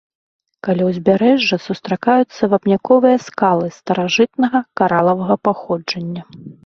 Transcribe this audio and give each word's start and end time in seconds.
Каля 0.67 0.83
ўзбярэжжа 0.87 1.57
сустракаюцца 1.65 2.43
вапняковыя 2.53 3.17
скалы 3.27 3.67
старажытнага 3.79 4.59
каралавага 4.83 5.35
паходжання. 5.51 6.23